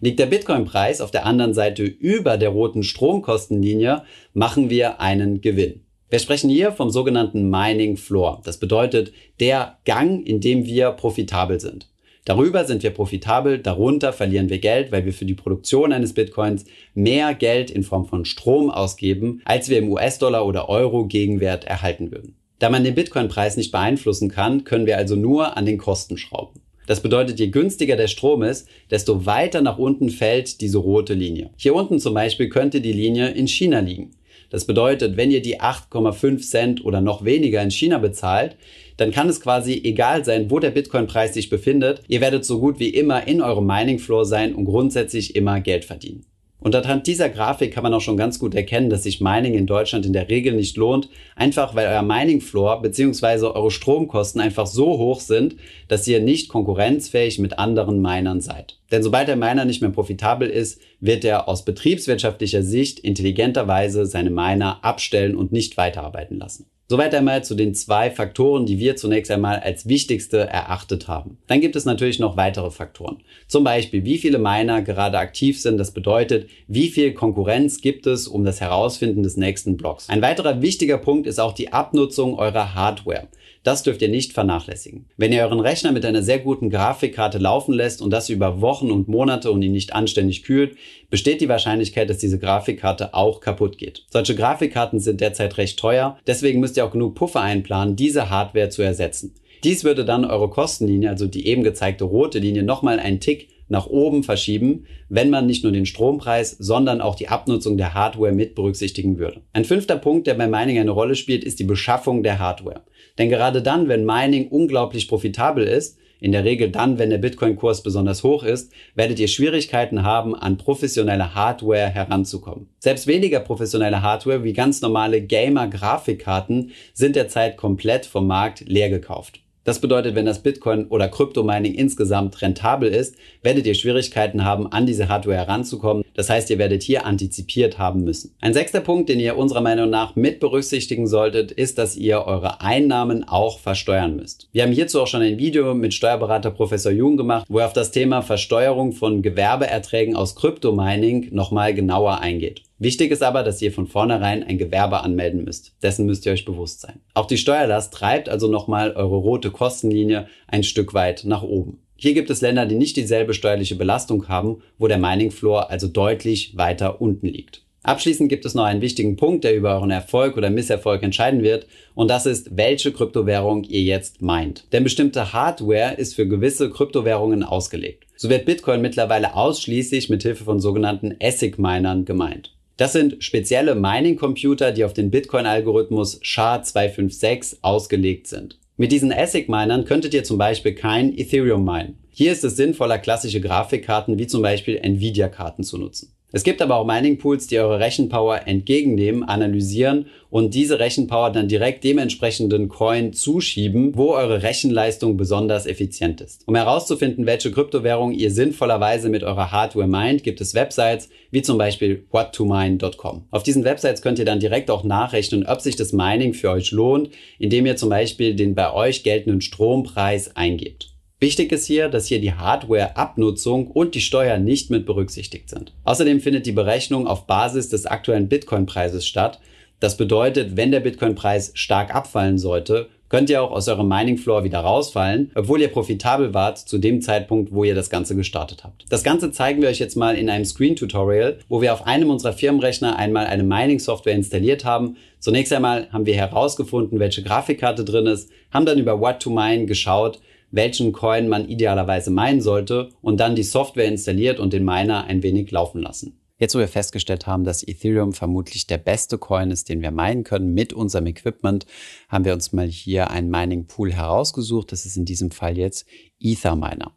Liegt 0.00 0.18
der 0.18 0.26
Bitcoin-Preis 0.26 1.00
auf 1.00 1.10
der 1.10 1.26
anderen 1.26 1.54
Seite 1.54 1.82
über 1.82 2.36
der 2.36 2.50
roten 2.50 2.82
Stromkostenlinie, 2.82 4.04
machen 4.32 4.70
wir 4.70 5.00
einen 5.00 5.40
Gewinn. 5.40 5.82
Wir 6.10 6.18
sprechen 6.18 6.48
hier 6.48 6.72
vom 6.72 6.90
sogenannten 6.90 7.50
Mining 7.50 7.96
Floor. 7.96 8.40
Das 8.44 8.58
bedeutet 8.58 9.12
der 9.40 9.78
Gang, 9.84 10.26
in 10.26 10.40
dem 10.40 10.64
wir 10.64 10.92
profitabel 10.92 11.60
sind. 11.60 11.88
Darüber 12.28 12.66
sind 12.66 12.82
wir 12.82 12.90
profitabel, 12.90 13.58
darunter 13.58 14.12
verlieren 14.12 14.50
wir 14.50 14.58
Geld, 14.58 14.92
weil 14.92 15.06
wir 15.06 15.14
für 15.14 15.24
die 15.24 15.32
Produktion 15.32 15.94
eines 15.94 16.12
Bitcoins 16.12 16.66
mehr 16.92 17.32
Geld 17.32 17.70
in 17.70 17.82
Form 17.82 18.04
von 18.04 18.26
Strom 18.26 18.68
ausgeben, 18.68 19.40
als 19.46 19.70
wir 19.70 19.78
im 19.78 19.90
US-Dollar 19.90 20.44
oder 20.44 20.68
Euro 20.68 21.06
Gegenwert 21.06 21.64
erhalten 21.64 22.10
würden. 22.12 22.36
Da 22.58 22.68
man 22.68 22.84
den 22.84 22.94
Bitcoin-Preis 22.94 23.56
nicht 23.56 23.72
beeinflussen 23.72 24.28
kann, 24.28 24.64
können 24.64 24.84
wir 24.84 24.98
also 24.98 25.16
nur 25.16 25.56
an 25.56 25.64
den 25.64 25.78
Kosten 25.78 26.18
schrauben. 26.18 26.60
Das 26.86 27.00
bedeutet, 27.00 27.40
je 27.40 27.46
günstiger 27.46 27.96
der 27.96 28.08
Strom 28.08 28.42
ist, 28.42 28.68
desto 28.90 29.24
weiter 29.24 29.62
nach 29.62 29.78
unten 29.78 30.10
fällt 30.10 30.60
diese 30.60 30.76
rote 30.76 31.14
Linie. 31.14 31.48
Hier 31.56 31.74
unten 31.74 31.98
zum 31.98 32.12
Beispiel 32.12 32.50
könnte 32.50 32.82
die 32.82 32.92
Linie 32.92 33.30
in 33.30 33.48
China 33.48 33.78
liegen. 33.78 34.10
Das 34.50 34.64
bedeutet, 34.64 35.16
wenn 35.16 35.30
ihr 35.30 35.42
die 35.42 35.60
8,5 35.60 36.38
Cent 36.40 36.84
oder 36.84 37.00
noch 37.00 37.24
weniger 37.24 37.62
in 37.62 37.70
China 37.70 37.98
bezahlt, 37.98 38.56
dann 38.96 39.10
kann 39.10 39.28
es 39.28 39.40
quasi 39.40 39.80
egal 39.84 40.24
sein, 40.24 40.50
wo 40.50 40.58
der 40.58 40.70
Bitcoin-Preis 40.70 41.34
sich 41.34 41.50
befindet. 41.50 42.02
Ihr 42.08 42.20
werdet 42.20 42.44
so 42.44 42.58
gut 42.58 42.80
wie 42.80 42.88
immer 42.88 43.26
in 43.26 43.40
eurem 43.42 43.66
Mining-Floor 43.66 44.24
sein 44.24 44.54
und 44.54 44.64
grundsätzlich 44.64 45.36
immer 45.36 45.60
Geld 45.60 45.84
verdienen. 45.84 46.27
Und 46.60 46.74
anhand 46.74 47.06
dieser 47.06 47.28
Grafik 47.28 47.72
kann 47.72 47.84
man 47.84 47.94
auch 47.94 48.00
schon 48.00 48.16
ganz 48.16 48.40
gut 48.40 48.54
erkennen, 48.54 48.90
dass 48.90 49.04
sich 49.04 49.20
Mining 49.20 49.54
in 49.54 49.66
Deutschland 49.66 50.04
in 50.04 50.12
der 50.12 50.28
Regel 50.28 50.54
nicht 50.54 50.76
lohnt, 50.76 51.08
einfach 51.36 51.76
weil 51.76 51.86
euer 51.86 52.02
Mining 52.02 52.40
Floor 52.40 52.82
bzw. 52.82 53.46
eure 53.46 53.70
Stromkosten 53.70 54.40
einfach 54.40 54.66
so 54.66 54.98
hoch 54.98 55.20
sind, 55.20 55.54
dass 55.86 56.08
ihr 56.08 56.20
nicht 56.20 56.48
konkurrenzfähig 56.48 57.38
mit 57.38 57.58
anderen 57.60 58.00
Minern 58.02 58.40
seid. 58.40 58.78
Denn 58.90 59.04
sobald 59.04 59.28
der 59.28 59.36
Miner 59.36 59.64
nicht 59.64 59.82
mehr 59.82 59.90
profitabel 59.90 60.48
ist, 60.48 60.80
wird 60.98 61.24
er 61.24 61.48
aus 61.48 61.64
betriebswirtschaftlicher 61.64 62.64
Sicht 62.64 62.98
intelligenterweise 62.98 64.06
seine 64.06 64.30
Miner 64.30 64.84
abstellen 64.84 65.36
und 65.36 65.52
nicht 65.52 65.76
weiterarbeiten 65.76 66.38
lassen. 66.38 66.66
Soweit 66.90 67.14
einmal 67.14 67.44
zu 67.44 67.54
den 67.54 67.74
zwei 67.74 68.10
Faktoren, 68.10 68.64
die 68.64 68.78
wir 68.78 68.96
zunächst 68.96 69.30
einmal 69.30 69.60
als 69.60 69.88
wichtigste 69.88 70.38
erachtet 70.38 71.06
haben. 71.06 71.36
Dann 71.46 71.60
gibt 71.60 71.76
es 71.76 71.84
natürlich 71.84 72.18
noch 72.18 72.38
weitere 72.38 72.70
Faktoren. 72.70 73.18
Zum 73.46 73.62
Beispiel, 73.62 74.06
wie 74.06 74.16
viele 74.16 74.38
Miner 74.38 74.80
gerade 74.80 75.18
aktiv 75.18 75.60
sind. 75.60 75.76
Das 75.76 75.90
bedeutet, 75.90 76.48
wie 76.66 76.88
viel 76.88 77.12
Konkurrenz 77.12 77.82
gibt 77.82 78.06
es 78.06 78.26
um 78.26 78.42
das 78.42 78.62
Herausfinden 78.62 79.22
des 79.22 79.36
nächsten 79.36 79.76
Blocks. 79.76 80.08
Ein 80.08 80.22
weiterer 80.22 80.62
wichtiger 80.62 80.96
Punkt 80.96 81.26
ist 81.26 81.38
auch 81.38 81.52
die 81.52 81.74
Abnutzung 81.74 82.38
eurer 82.38 82.74
Hardware. 82.74 83.28
Das 83.68 83.82
dürft 83.82 84.00
ihr 84.00 84.08
nicht 84.08 84.32
vernachlässigen. 84.32 85.04
Wenn 85.18 85.30
ihr 85.30 85.42
euren 85.42 85.60
Rechner 85.60 85.92
mit 85.92 86.06
einer 86.06 86.22
sehr 86.22 86.38
guten 86.38 86.70
Grafikkarte 86.70 87.36
laufen 87.36 87.74
lässt 87.74 88.00
und 88.00 88.08
das 88.08 88.30
über 88.30 88.62
Wochen 88.62 88.90
und 88.90 89.08
Monate 89.08 89.50
und 89.50 89.60
ihn 89.60 89.72
nicht 89.72 89.94
anständig 89.94 90.42
kühlt, 90.42 90.78
besteht 91.10 91.42
die 91.42 91.50
Wahrscheinlichkeit, 91.50 92.08
dass 92.08 92.16
diese 92.16 92.38
Grafikkarte 92.38 93.12
auch 93.12 93.42
kaputt 93.42 93.76
geht. 93.76 94.06
Solche 94.08 94.34
Grafikkarten 94.34 95.00
sind 95.00 95.20
derzeit 95.20 95.58
recht 95.58 95.78
teuer, 95.78 96.16
deswegen 96.26 96.60
müsst 96.60 96.78
ihr 96.78 96.86
auch 96.86 96.90
genug 96.90 97.14
Puffer 97.14 97.42
einplanen, 97.42 97.94
diese 97.94 98.30
Hardware 98.30 98.70
zu 98.70 98.80
ersetzen. 98.80 99.34
Dies 99.64 99.84
würde 99.84 100.06
dann 100.06 100.24
eure 100.24 100.48
Kostenlinie, 100.48 101.10
also 101.10 101.26
die 101.26 101.46
eben 101.46 101.62
gezeigte 101.62 102.04
rote 102.04 102.38
Linie, 102.38 102.62
nochmal 102.62 102.98
einen 102.98 103.20
Tick 103.20 103.48
nach 103.68 103.86
oben 103.86 104.22
verschieben, 104.22 104.86
wenn 105.08 105.30
man 105.30 105.46
nicht 105.46 105.62
nur 105.62 105.72
den 105.72 105.86
Strompreis, 105.86 106.56
sondern 106.58 107.00
auch 107.00 107.14
die 107.14 107.28
Abnutzung 107.28 107.76
der 107.76 107.94
Hardware 107.94 108.32
mit 108.32 108.54
berücksichtigen 108.54 109.18
würde. 109.18 109.42
Ein 109.52 109.64
fünfter 109.64 109.96
Punkt, 109.96 110.26
der 110.26 110.34
bei 110.34 110.46
Mining 110.46 110.78
eine 110.78 110.90
Rolle 110.90 111.14
spielt, 111.14 111.44
ist 111.44 111.58
die 111.58 111.64
Beschaffung 111.64 112.22
der 112.22 112.38
Hardware. 112.38 112.82
Denn 113.18 113.28
gerade 113.28 113.62
dann, 113.62 113.88
wenn 113.88 114.04
Mining 114.04 114.48
unglaublich 114.48 115.08
profitabel 115.08 115.64
ist, 115.64 115.98
in 116.20 116.32
der 116.32 116.44
Regel 116.44 116.70
dann, 116.70 116.98
wenn 116.98 117.10
der 117.10 117.18
Bitcoin-Kurs 117.18 117.82
besonders 117.82 118.24
hoch 118.24 118.42
ist, 118.42 118.72
werdet 118.94 119.20
ihr 119.20 119.28
Schwierigkeiten 119.28 120.02
haben, 120.02 120.34
an 120.34 120.56
professionelle 120.56 121.34
Hardware 121.34 121.88
heranzukommen. 121.88 122.68
Selbst 122.80 123.06
weniger 123.06 123.40
professionelle 123.40 124.02
Hardware 124.02 124.42
wie 124.42 124.52
ganz 124.52 124.80
normale 124.80 125.22
Gamer-Grafikkarten 125.22 126.72
sind 126.92 127.14
derzeit 127.14 127.56
komplett 127.56 128.04
vom 128.06 128.26
Markt 128.26 128.64
leer 128.66 128.90
gekauft. 128.90 129.40
Das 129.68 129.80
bedeutet, 129.80 130.14
wenn 130.14 130.24
das 130.24 130.42
Bitcoin 130.42 130.86
oder 130.86 131.08
Kryptomining 131.08 131.74
insgesamt 131.74 132.40
rentabel 132.40 132.88
ist, 132.88 133.16
werdet 133.42 133.66
ihr 133.66 133.74
Schwierigkeiten 133.74 134.42
haben, 134.42 134.66
an 134.72 134.86
diese 134.86 135.10
Hardware 135.10 135.36
heranzukommen. 135.36 136.04
Das 136.14 136.30
heißt, 136.30 136.48
ihr 136.48 136.56
werdet 136.56 136.82
hier 136.82 137.04
antizipiert 137.04 137.78
haben 137.78 138.02
müssen. 138.02 138.34
Ein 138.40 138.54
sechster 138.54 138.80
Punkt, 138.80 139.10
den 139.10 139.20
ihr 139.20 139.36
unserer 139.36 139.60
Meinung 139.60 139.90
nach 139.90 140.16
mit 140.16 140.40
berücksichtigen 140.40 141.06
solltet, 141.06 141.52
ist, 141.52 141.76
dass 141.76 141.96
ihr 141.98 142.22
eure 142.22 142.62
Einnahmen 142.62 143.28
auch 143.28 143.58
versteuern 143.58 144.16
müsst. 144.16 144.48
Wir 144.52 144.62
haben 144.62 144.72
hierzu 144.72 145.02
auch 145.02 145.06
schon 145.06 145.20
ein 145.20 145.36
Video 145.36 145.74
mit 145.74 145.92
Steuerberater 145.92 146.50
Professor 146.50 146.90
Jung 146.90 147.18
gemacht, 147.18 147.44
wo 147.50 147.58
er 147.58 147.66
auf 147.66 147.74
das 147.74 147.90
Thema 147.90 148.22
Versteuerung 148.22 148.92
von 148.92 149.20
Gewerbeerträgen 149.20 150.16
aus 150.16 150.34
Kryptomining 150.34 151.28
nochmal 151.30 151.74
genauer 151.74 152.20
eingeht. 152.20 152.62
Wichtig 152.80 153.10
ist 153.10 153.24
aber, 153.24 153.42
dass 153.42 153.60
ihr 153.60 153.72
von 153.72 153.88
vornherein 153.88 154.44
ein 154.44 154.56
Gewerbe 154.56 155.00
anmelden 155.00 155.44
müsst. 155.44 155.72
Dessen 155.82 156.06
müsst 156.06 156.24
ihr 156.26 156.32
euch 156.32 156.44
bewusst 156.44 156.80
sein. 156.80 157.00
Auch 157.14 157.26
die 157.26 157.36
Steuerlast 157.36 157.92
treibt 157.92 158.28
also 158.28 158.46
nochmal 158.46 158.92
eure 158.92 159.16
rote 159.16 159.50
Kostenlinie 159.50 160.28
ein 160.46 160.62
Stück 160.62 160.94
weit 160.94 161.24
nach 161.24 161.42
oben. 161.42 161.78
Hier 161.96 162.14
gibt 162.14 162.30
es 162.30 162.40
Länder, 162.40 162.66
die 162.66 162.76
nicht 162.76 162.96
dieselbe 162.96 163.34
steuerliche 163.34 163.74
Belastung 163.74 164.28
haben, 164.28 164.62
wo 164.78 164.86
der 164.86 164.98
Mining 164.98 165.32
Floor 165.32 165.68
also 165.70 165.88
deutlich 165.88 166.56
weiter 166.56 167.00
unten 167.00 167.26
liegt. 167.26 167.62
Abschließend 167.82 168.28
gibt 168.28 168.44
es 168.44 168.54
noch 168.54 168.64
einen 168.64 168.82
wichtigen 168.82 169.16
Punkt, 169.16 169.42
der 169.42 169.56
über 169.56 169.74
euren 169.74 169.90
Erfolg 169.90 170.36
oder 170.36 170.50
Misserfolg 170.50 171.02
entscheiden 171.02 171.42
wird, 171.42 171.66
und 171.94 172.08
das 172.08 172.26
ist, 172.26 172.56
welche 172.56 172.92
Kryptowährung 172.92 173.64
ihr 173.64 173.82
jetzt 173.82 174.22
meint. 174.22 174.66
Denn 174.72 174.84
bestimmte 174.84 175.32
Hardware 175.32 175.94
ist 175.96 176.14
für 176.14 176.28
gewisse 176.28 176.70
Kryptowährungen 176.70 177.42
ausgelegt. 177.42 178.04
So 178.14 178.28
wird 178.28 178.44
Bitcoin 178.44 178.82
mittlerweile 178.82 179.34
ausschließlich 179.34 180.10
mit 180.10 180.22
Hilfe 180.22 180.44
von 180.44 180.60
sogenannten 180.60 181.16
ASIC-Minern 181.20 182.04
gemeint. 182.04 182.52
Das 182.78 182.92
sind 182.92 183.24
spezielle 183.24 183.74
Mining-Computer, 183.74 184.70
die 184.70 184.84
auf 184.84 184.92
den 184.92 185.10
Bitcoin-Algorithmus 185.10 186.20
SHA-256 186.22 187.56
ausgelegt 187.60 188.28
sind. 188.28 188.60
Mit 188.76 188.92
diesen 188.92 189.12
ASIC-Minern 189.12 189.84
könntet 189.84 190.14
ihr 190.14 190.22
zum 190.22 190.38
Beispiel 190.38 190.76
kein 190.76 191.12
Ethereum 191.18 191.64
minen. 191.64 191.98
Hier 192.08 192.30
ist 192.30 192.44
es 192.44 192.54
sinnvoller, 192.54 192.98
klassische 192.98 193.40
Grafikkarten 193.40 194.16
wie 194.16 194.28
zum 194.28 194.42
Beispiel 194.42 194.76
Nvidia-Karten 194.76 195.64
zu 195.64 195.76
nutzen. 195.76 196.12
Es 196.30 196.42
gibt 196.42 196.60
aber 196.60 196.76
auch 196.76 196.86
Mining 196.86 197.16
Pools, 197.16 197.46
die 197.46 197.58
eure 197.58 197.80
Rechenpower 197.80 198.46
entgegennehmen, 198.46 199.22
analysieren 199.22 200.06
und 200.28 200.52
diese 200.52 200.78
Rechenpower 200.78 201.30
dann 201.30 201.48
direkt 201.48 201.84
dem 201.84 201.96
entsprechenden 201.96 202.68
Coin 202.68 203.14
zuschieben, 203.14 203.96
wo 203.96 204.10
eure 204.10 204.42
Rechenleistung 204.42 205.16
besonders 205.16 205.64
effizient 205.64 206.20
ist. 206.20 206.46
Um 206.46 206.54
herauszufinden, 206.54 207.24
welche 207.24 207.50
Kryptowährung 207.50 208.12
ihr 208.12 208.30
sinnvollerweise 208.30 209.08
mit 209.08 209.24
eurer 209.24 209.52
Hardware 209.52 209.88
meint, 209.88 210.22
gibt 210.22 210.42
es 210.42 210.54
Websites 210.54 211.08
wie 211.30 211.40
zum 211.40 211.56
Beispiel 211.56 212.04
whattomine.com. 212.10 213.24
Auf 213.30 213.42
diesen 213.42 213.64
Websites 213.64 214.02
könnt 214.02 214.18
ihr 214.18 214.26
dann 214.26 214.40
direkt 214.40 214.70
auch 214.70 214.84
nachrechnen, 214.84 215.46
ob 215.46 215.62
sich 215.62 215.76
das 215.76 215.94
Mining 215.94 216.34
für 216.34 216.50
euch 216.50 216.72
lohnt, 216.72 217.08
indem 217.38 217.64
ihr 217.64 217.76
zum 217.76 217.88
Beispiel 217.88 218.34
den 218.34 218.54
bei 218.54 218.72
euch 218.72 219.02
geltenden 219.02 219.40
Strompreis 219.40 220.36
eingebt. 220.36 220.97
Wichtig 221.20 221.50
ist 221.50 221.66
hier, 221.66 221.88
dass 221.88 222.06
hier 222.06 222.20
die 222.20 222.34
Hardware-Abnutzung 222.34 223.66
und 223.66 223.96
die 223.96 224.00
Steuer 224.00 224.38
nicht 224.38 224.70
mit 224.70 224.86
berücksichtigt 224.86 225.50
sind. 225.50 225.72
Außerdem 225.82 226.20
findet 226.20 226.46
die 226.46 226.52
Berechnung 226.52 227.08
auf 227.08 227.26
Basis 227.26 227.68
des 227.68 227.86
aktuellen 227.86 228.28
Bitcoin-Preises 228.28 229.04
statt. 229.04 229.40
Das 229.80 229.96
bedeutet, 229.96 230.56
wenn 230.56 230.70
der 230.70 230.78
Bitcoin-Preis 230.78 231.50
stark 231.54 231.92
abfallen 231.92 232.38
sollte, 232.38 232.88
könnt 233.08 233.30
ihr 233.30 233.42
auch 233.42 233.50
aus 233.50 233.66
eurem 233.66 233.88
Mining 233.88 234.16
Floor 234.16 234.44
wieder 234.44 234.60
rausfallen, 234.60 235.32
obwohl 235.34 235.60
ihr 235.60 235.68
profitabel 235.68 236.34
wart 236.34 236.58
zu 236.58 236.78
dem 236.78 237.00
Zeitpunkt, 237.00 237.52
wo 237.52 237.64
ihr 237.64 237.74
das 237.74 237.90
Ganze 237.90 238.14
gestartet 238.14 238.62
habt. 238.62 238.84
Das 238.88 239.02
Ganze 239.02 239.32
zeigen 239.32 239.60
wir 239.60 239.70
euch 239.70 239.80
jetzt 239.80 239.96
mal 239.96 240.14
in 240.14 240.30
einem 240.30 240.44
Screen-Tutorial, 240.44 241.38
wo 241.48 241.60
wir 241.60 241.72
auf 241.72 241.84
einem 241.84 242.10
unserer 242.10 242.32
Firmenrechner 242.32 242.96
einmal 242.96 243.26
eine 243.26 243.42
Mining-Software 243.42 244.14
installiert 244.14 244.64
haben. 244.64 244.96
Zunächst 245.18 245.52
einmal 245.52 245.88
haben 245.92 246.06
wir 246.06 246.14
herausgefunden, 246.14 247.00
welche 247.00 247.24
Grafikkarte 247.24 247.84
drin 247.84 248.06
ist, 248.06 248.30
haben 248.52 248.66
dann 248.66 248.78
über 248.78 249.00
What 249.00 249.18
to 249.20 249.30
Mine 249.30 249.66
geschaut, 249.66 250.20
welchen 250.50 250.92
Coin 250.92 251.28
man 251.28 251.48
idealerweise 251.48 252.10
meinen 252.10 252.40
sollte 252.40 252.90
und 253.02 253.18
dann 253.20 253.36
die 253.36 253.42
Software 253.42 253.86
installiert 253.86 254.40
und 254.40 254.52
den 254.52 254.64
Miner 254.64 255.04
ein 255.04 255.22
wenig 255.22 255.50
laufen 255.50 255.80
lassen. 255.80 256.18
Jetzt, 256.38 256.54
wo 256.54 256.60
wir 256.60 256.68
festgestellt 256.68 257.26
haben, 257.26 257.42
dass 257.42 257.66
Ethereum 257.66 258.12
vermutlich 258.12 258.68
der 258.68 258.78
beste 258.78 259.18
Coin 259.18 259.50
ist, 259.50 259.68
den 259.68 259.82
wir 259.82 259.90
meinen 259.90 260.22
können 260.22 260.54
mit 260.54 260.72
unserem 260.72 261.06
Equipment, 261.06 261.66
haben 262.08 262.24
wir 262.24 262.32
uns 262.32 262.52
mal 262.52 262.68
hier 262.68 263.10
einen 263.10 263.28
Mining 263.28 263.66
Pool 263.66 263.92
herausgesucht. 263.92 264.70
Das 264.70 264.86
ist 264.86 264.96
in 264.96 265.04
diesem 265.04 265.32
Fall 265.32 265.58
jetzt 265.58 265.84
Etherminer. 266.20 266.92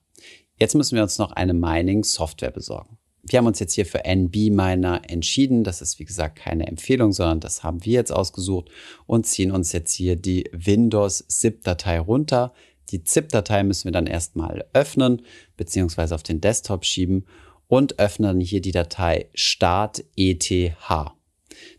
Jetzt 0.57 0.75
müssen 0.75 0.95
wir 0.95 1.01
uns 1.01 1.17
noch 1.17 1.31
eine 1.31 1.55
Mining 1.55 2.03
Software 2.03 2.51
besorgen. 2.51 2.99
Wir 3.23 3.37
haben 3.37 3.47
uns 3.47 3.59
jetzt 3.59 3.73
hier 3.73 3.85
für 3.85 4.05
NB 4.05 4.51
Miner 4.51 5.01
entschieden. 5.07 5.63
Das 5.63 5.81
ist 5.81 5.97
wie 5.99 6.05
gesagt 6.05 6.37
keine 6.37 6.67
Empfehlung, 6.67 7.11
sondern 7.11 7.39
das 7.39 7.63
haben 7.63 7.83
wir 7.83 7.93
jetzt 7.93 8.11
ausgesucht 8.11 8.69
und 9.07 9.25
ziehen 9.25 9.51
uns 9.51 9.71
jetzt 9.71 9.93
hier 9.93 10.15
die 10.15 10.49
Windows 10.51 11.25
ZIP-Datei 11.27 11.99
runter. 11.99 12.53
Die 12.91 13.03
ZIP-Datei 13.03 13.63
müssen 13.63 13.85
wir 13.85 13.91
dann 13.91 14.07
erstmal 14.07 14.65
öffnen 14.73 15.21
bzw. 15.57 16.13
auf 16.13 16.23
den 16.23 16.41
Desktop 16.41 16.85
schieben 16.85 17.25
und 17.67 17.99
öffnen 17.99 18.39
hier 18.39 18.61
die 18.61 18.71
Datei 18.71 19.29
start.eth. 19.33 20.73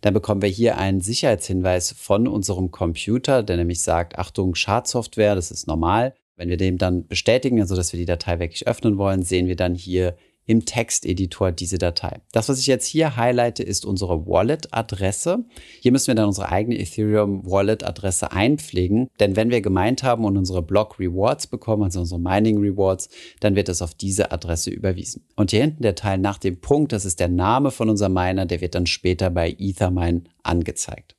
Dann 0.00 0.14
bekommen 0.14 0.42
wir 0.42 0.48
hier 0.48 0.78
einen 0.78 1.00
Sicherheitshinweis 1.00 1.92
von 1.92 2.26
unserem 2.28 2.70
Computer, 2.70 3.42
der 3.42 3.56
nämlich 3.56 3.82
sagt, 3.82 4.18
Achtung, 4.18 4.54
Schadsoftware, 4.54 5.34
das 5.34 5.50
ist 5.50 5.66
normal. 5.66 6.14
Wenn 6.36 6.48
wir 6.48 6.56
dem 6.56 6.78
dann 6.78 7.06
bestätigen, 7.06 7.60
also 7.60 7.76
dass 7.76 7.92
wir 7.92 8.00
die 8.00 8.06
Datei 8.06 8.38
wirklich 8.38 8.66
öffnen 8.66 8.96
wollen, 8.96 9.22
sehen 9.22 9.48
wir 9.48 9.56
dann 9.56 9.74
hier 9.74 10.16
im 10.46 10.64
Texteditor 10.64 11.52
diese 11.52 11.78
Datei. 11.78 12.20
Das, 12.32 12.48
was 12.48 12.58
ich 12.58 12.66
jetzt 12.66 12.86
hier 12.86 13.16
highlighte, 13.16 13.62
ist 13.62 13.84
unsere 13.84 14.26
Wallet-Adresse. 14.26 15.44
Hier 15.80 15.92
müssen 15.92 16.08
wir 16.08 16.14
dann 16.14 16.26
unsere 16.26 16.50
eigene 16.50 16.78
Ethereum 16.78 17.48
Wallet-Adresse 17.48 18.32
einpflegen, 18.32 19.08
denn 19.20 19.36
wenn 19.36 19.50
wir 19.50 19.60
gemeint 19.60 20.02
haben 20.02 20.24
und 20.24 20.36
unsere 20.36 20.62
Block 20.62 20.98
Rewards 20.98 21.46
bekommen, 21.46 21.84
also 21.84 22.00
unsere 22.00 22.20
Mining 22.20 22.58
Rewards, 22.58 23.08
dann 23.40 23.54
wird 23.54 23.68
es 23.68 23.82
auf 23.82 23.94
diese 23.94 24.32
Adresse 24.32 24.70
überwiesen. 24.70 25.24
Und 25.36 25.50
hier 25.52 25.60
hinten 25.60 25.82
der 25.82 25.94
Teil 25.94 26.18
nach 26.18 26.38
dem 26.38 26.60
Punkt, 26.60 26.92
das 26.92 27.04
ist 27.04 27.20
der 27.20 27.28
Name 27.28 27.70
von 27.70 27.88
unserem 27.88 28.14
Miner, 28.14 28.46
der 28.46 28.60
wird 28.60 28.74
dann 28.74 28.86
später 28.86 29.30
bei 29.30 29.54
Ethermine 29.58 30.24
angezeigt. 30.42 31.16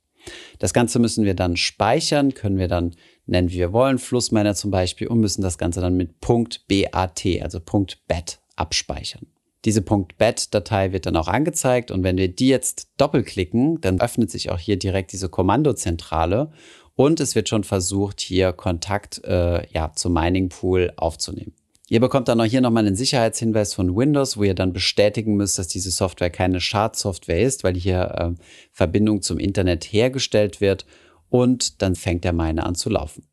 Das 0.58 0.72
Ganze 0.72 0.98
müssen 0.98 1.24
wir 1.24 1.34
dann 1.34 1.56
speichern, 1.56 2.34
können 2.34 2.58
wir 2.58 2.68
dann 2.68 2.94
nennen, 3.26 3.50
wie 3.50 3.58
wir 3.58 3.72
wollen, 3.72 3.98
Flussminer 3.98 4.54
zum 4.54 4.70
Beispiel, 4.70 5.08
und 5.08 5.20
müssen 5.20 5.42
das 5.42 5.58
Ganze 5.58 5.80
dann 5.80 5.96
mit 5.96 6.20
.bat, 6.20 7.24
also 7.42 7.60
.bat 7.60 8.40
abspeichern. 8.56 9.26
Diese 9.64 9.80
.bat-Datei 9.80 10.92
wird 10.92 11.06
dann 11.06 11.16
auch 11.16 11.28
angezeigt 11.28 11.90
und 11.90 12.02
wenn 12.02 12.18
wir 12.18 12.28
die 12.28 12.48
jetzt 12.48 12.88
doppelklicken, 12.98 13.80
dann 13.80 14.00
öffnet 14.00 14.30
sich 14.30 14.50
auch 14.50 14.58
hier 14.58 14.78
direkt 14.78 15.12
diese 15.12 15.30
Kommandozentrale 15.30 16.50
und 16.96 17.18
es 17.18 17.34
wird 17.34 17.48
schon 17.48 17.64
versucht, 17.64 18.20
hier 18.20 18.52
Kontakt 18.52 19.24
äh, 19.24 19.66
ja, 19.72 19.92
zum 19.94 20.12
Mining 20.12 20.50
Pool 20.50 20.92
aufzunehmen. 20.96 21.54
Ihr 21.88 22.00
bekommt 22.00 22.28
dann 22.28 22.40
auch 22.40 22.46
hier 22.46 22.60
nochmal 22.60 22.86
einen 22.86 22.96
Sicherheitshinweis 22.96 23.74
von 23.74 23.94
Windows, 23.94 24.36
wo 24.36 24.44
ihr 24.44 24.54
dann 24.54 24.72
bestätigen 24.72 25.36
müsst, 25.36 25.58
dass 25.58 25.68
diese 25.68 25.90
Software 25.90 26.30
keine 26.30 26.60
Schadsoftware 26.60 27.42
ist, 27.42 27.62
weil 27.62 27.74
hier 27.74 28.34
äh, 28.36 28.42
Verbindung 28.72 29.22
zum 29.22 29.38
Internet 29.38 29.84
hergestellt 29.84 30.60
wird 30.60 30.86
und 31.28 31.82
dann 31.82 31.94
fängt 31.94 32.24
der 32.24 32.32
Miner 32.32 32.66
an 32.66 32.74
zu 32.74 32.90
laufen. 32.90 33.26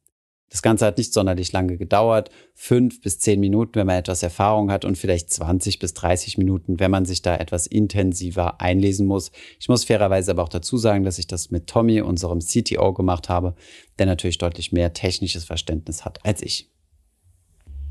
Das 0.51 0.61
Ganze 0.61 0.85
hat 0.85 0.97
nicht 0.97 1.13
sonderlich 1.13 1.53
lange 1.53 1.77
gedauert. 1.77 2.29
Fünf 2.53 3.01
bis 3.01 3.19
zehn 3.19 3.39
Minuten, 3.39 3.75
wenn 3.75 3.87
man 3.87 3.95
etwas 3.95 4.21
Erfahrung 4.21 4.69
hat 4.69 4.83
und 4.83 4.97
vielleicht 4.97 5.31
20 5.31 5.79
bis 5.79 5.93
30 5.93 6.37
Minuten, 6.37 6.77
wenn 6.77 6.91
man 6.91 7.05
sich 7.05 7.21
da 7.21 7.37
etwas 7.37 7.67
intensiver 7.67 8.59
einlesen 8.59 9.07
muss. 9.07 9.31
Ich 9.61 9.69
muss 9.69 9.85
fairerweise 9.85 10.31
aber 10.31 10.43
auch 10.43 10.49
dazu 10.49 10.77
sagen, 10.77 11.05
dass 11.05 11.19
ich 11.19 11.27
das 11.27 11.51
mit 11.51 11.67
Tommy, 11.67 12.01
unserem 12.01 12.39
CTO, 12.39 12.91
gemacht 12.93 13.29
habe, 13.29 13.55
der 13.97 14.07
natürlich 14.07 14.39
deutlich 14.39 14.73
mehr 14.73 14.91
technisches 14.91 15.45
Verständnis 15.45 16.03
hat 16.03 16.25
als 16.25 16.41
ich. 16.41 16.69